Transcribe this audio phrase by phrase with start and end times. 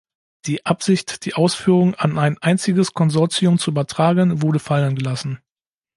[0.47, 5.37] Die Absicht, die Ausführung an ein einziges Konsortium zu übertragen, wurde fallen gelassen.